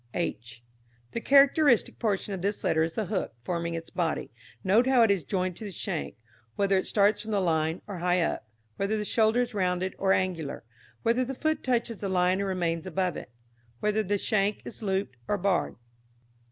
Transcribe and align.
h. 0.15 0.63
The 1.11 1.21
characteristic 1.21 1.99
portion 1.99 2.33
of 2.33 2.41
this 2.41 2.63
letter 2.63 2.81
is 2.81 2.93
the 2.93 3.05
hook 3.05 3.35
forming 3.43 3.75
its 3.75 3.91
body. 3.91 4.31
Note 4.63 4.87
how 4.87 5.03
it 5.03 5.11
is 5.11 5.23
joined 5.23 5.55
to 5.57 5.63
the 5.63 5.69
shank 5.71 6.15
whether 6.55 6.75
it 6.75 6.87
starts 6.87 7.21
from 7.21 7.29
the 7.29 7.39
line 7.39 7.83
or 7.85 7.99
high 7.99 8.21
up; 8.23 8.43
whether 8.77 8.97
the 8.97 9.05
shoulder 9.05 9.41
is 9.41 9.53
rounded 9.53 9.93
or 9.99 10.11
angular, 10.11 10.63
whether 11.03 11.23
the 11.23 11.35
foot 11.35 11.63
touches 11.63 11.97
the 11.97 12.09
line 12.09 12.41
or 12.41 12.47
remains 12.47 12.87
above 12.87 13.15
it; 13.15 13.29
whether 13.79 14.01
the 14.01 14.17
shank 14.17 14.63
is 14.65 14.81
looped 14.81 15.17
or 15.27 15.37
barred. 15.37 15.75